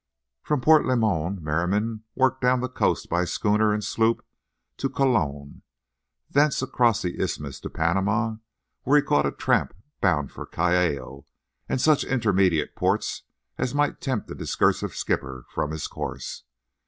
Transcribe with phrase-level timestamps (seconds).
[0.41, 4.25] From Port Limon Merriam worked down the coast by schooner and sloop
[4.77, 5.61] to Colon,
[6.27, 8.37] thence across the isthmus to Panama,
[8.81, 11.25] where he caught a tramp bound for Callao
[11.69, 13.25] and such intermediate ports
[13.59, 16.45] as might tempt the discursive skipper from his course.